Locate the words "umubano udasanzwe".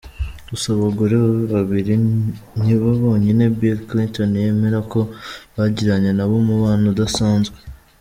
6.43-7.57